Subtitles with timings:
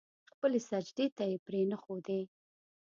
[0.31, 2.21] خپلې سجدې ته يې پرې نه ښودې.